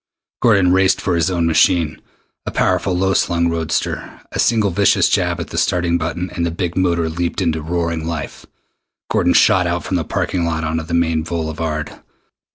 [0.41, 2.01] Gordon raced for his own machine,
[2.47, 4.21] a powerful low slung roadster.
[4.31, 8.07] A single vicious jab at the starting button, and the big motor leaped into roaring
[8.07, 8.47] life.
[9.11, 12.01] Gordon shot out from the parking lot onto the main boulevard.